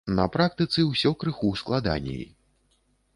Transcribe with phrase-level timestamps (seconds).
[0.19, 2.23] На практыцы ўсё крыху складаней.